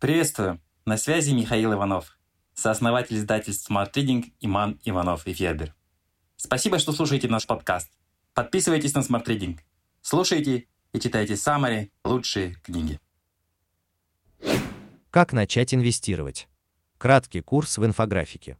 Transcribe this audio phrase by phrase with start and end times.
[0.00, 0.62] Приветствую!
[0.86, 2.18] На связи Михаил Иванов,
[2.54, 5.74] сооснователь издательств Smart Reading Иман Иванов и Федер.
[6.36, 7.90] Спасибо, что слушаете наш подкаст.
[8.32, 9.58] Подписывайтесь на Smart Reading.
[10.00, 12.98] Слушайте и читайте самые лучшие книги.
[15.10, 16.48] Как начать инвестировать?
[16.96, 18.56] Краткий курс в инфографике.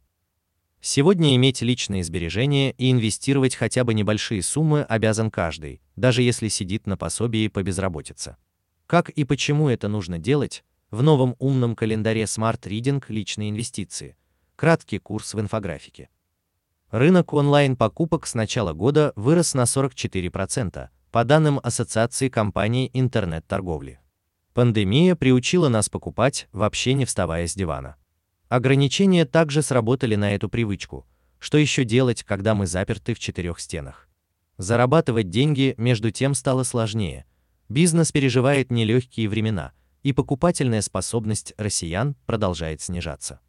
[0.79, 6.85] Сегодня иметь личные сбережения и инвестировать хотя бы небольшие суммы обязан каждый, даже если сидит
[6.85, 8.37] на пособии по безработице.
[8.85, 14.17] Как и почему это нужно делать, в новом умном календаре Smart Reading личные инвестиции.
[14.57, 16.09] Краткий курс в инфографике.
[16.91, 23.99] Рынок онлайн-покупок с начала года вырос на 44%, по данным Ассоциации компаний интернет-торговли.
[24.53, 27.95] Пандемия приучила нас покупать, вообще не вставая с дивана.
[28.49, 31.07] Ограничения также сработали на эту привычку.
[31.39, 34.09] Что еще делать, когда мы заперты в четырех стенах?
[34.57, 37.25] Зарабатывать деньги между тем стало сложнее.
[37.69, 39.71] Бизнес переживает нелегкие времена,
[40.03, 43.39] и покупательная способность россиян продолжает снижаться.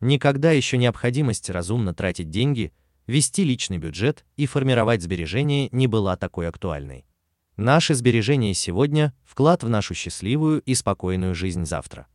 [0.00, 2.72] Никогда еще необходимость разумно тратить деньги,
[3.06, 7.04] вести личный бюджет и формировать сбережения не была такой актуальной.
[7.56, 12.06] Наши сбережения сегодня– вклад в нашу счастливую и спокойную жизнь завтра.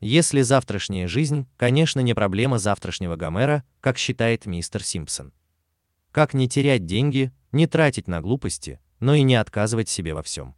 [0.00, 5.32] Если завтрашняя жизнь, конечно, не проблема завтрашнего Гомера, как считает мистер Симпсон.
[6.12, 10.54] Как не терять деньги, не тратить на глупости, но и не отказывать себе во всем.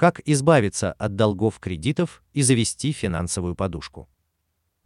[0.00, 4.08] Как избавиться от долгов кредитов и завести финансовую подушку.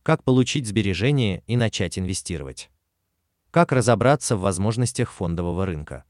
[0.03, 2.69] Как получить сбережения и начать инвестировать.
[3.53, 6.03] Как разобраться в возможностях фондового рынка.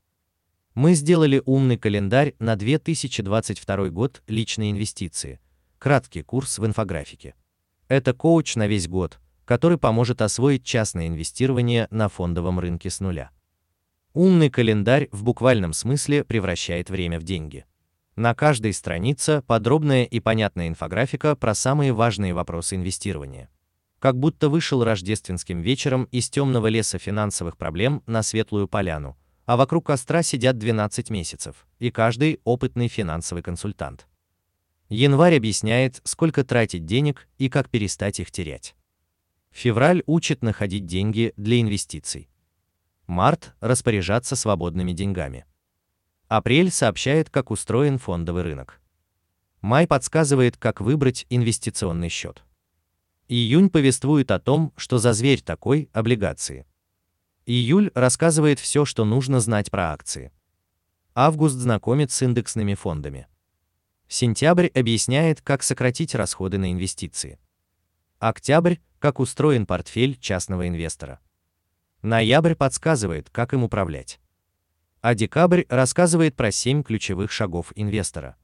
[0.73, 5.39] Мы сделали умный календарь на 2022 год личные инвестиции.
[5.79, 7.35] Краткий курс в инфографике.
[7.89, 13.33] Это коуч на весь год, который поможет освоить частное инвестирование на фондовом рынке с нуля.
[14.15, 17.67] Умный календарь в буквальном смысле превращает время в деньги.
[18.17, 23.51] На каждой странице подробная и понятная инфографика про самые важные вопросы инвестирования.
[23.99, 29.87] Как будто вышел рождественским вечером из темного леса финансовых проблем на светлую поляну, а вокруг
[29.87, 34.07] костра сидят 12 месяцев, и каждый опытный финансовый консультант.
[34.89, 38.77] Январь объясняет, сколько тратить денег и как перестать их терять.
[39.51, 42.29] Февраль учит находить деньги для инвестиций.
[43.09, 45.47] Март– распоряжаться свободными деньгами.
[46.37, 48.81] Апрель сообщает, как устроен фондовый рынок.
[49.61, 52.43] Май подсказывает, как выбрать инвестиционный счет.
[53.29, 56.67] Июнь повествует о том, что за зверь такой– облигации.
[57.47, 60.33] Июль рассказывает все, что нужно знать про акции.
[61.15, 63.29] Август знакомит с индексными фондами.
[64.09, 67.39] Сентябрь объясняет, как сократить расходы на инвестиции.
[68.19, 71.21] Октябрь– как устроен портфель частного инвестора.
[72.03, 74.19] Ноябрь подсказывает, как им управлять.
[75.05, 78.37] А декабрь рассказывает про 7 ключевых шагов инвестора.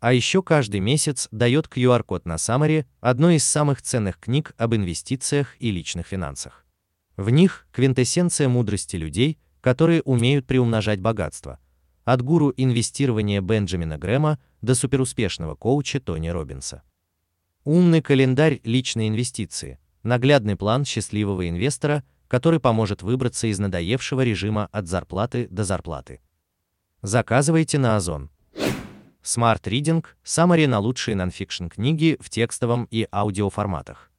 [0.00, 5.56] А еще каждый месяц дает QR-код на Самаре, одной из самых ценных книг об инвестициях
[5.60, 6.66] и личных финансах.
[7.16, 11.58] В них квинтэссенция мудрости людей, которые умеют приумножать богатство.
[12.04, 16.82] От гуру инвестирования Бенджамина Грэма до суперуспешного коуча Тони Робинса.
[17.64, 19.78] Умный календарь личной инвестиции.
[20.02, 26.20] Наглядный план счастливого инвестора, который поможет выбраться из надоевшего режима от зарплаты до зарплаты.
[27.02, 28.30] Заказывайте на Озон.
[29.22, 34.10] Smart Reading– саммари на лучшие нонфикшн книги в текстовом и аудиоформатах.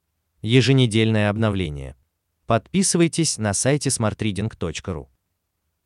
[0.42, 1.96] Еженедельное обновление.
[2.46, 5.08] Подписывайтесь на сайте smartreading.ru.